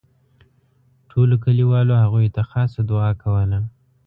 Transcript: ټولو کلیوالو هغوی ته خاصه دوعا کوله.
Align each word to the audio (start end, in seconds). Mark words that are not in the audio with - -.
ټولو 1.09 1.35
کلیوالو 1.45 2.01
هغوی 2.03 2.27
ته 2.35 2.41
خاصه 2.51 2.79
دوعا 2.89 3.11
کوله. 3.21 3.59